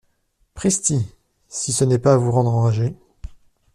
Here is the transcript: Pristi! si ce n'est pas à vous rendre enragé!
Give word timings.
Pristi! 0.55 1.05
si 1.47 1.71
ce 1.73 1.83
n'est 1.83 1.99
pas 1.99 2.13
à 2.13 2.17
vous 2.17 2.31
rendre 2.31 2.49
enragé! 2.49 2.95